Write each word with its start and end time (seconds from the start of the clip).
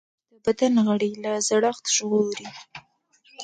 ورزش 0.03 0.43
د 0.43 0.45
بدن 0.45 0.73
غړي 0.87 1.11
له 1.23 1.31
زړښت 1.47 1.85
ژغوري. 1.95 2.47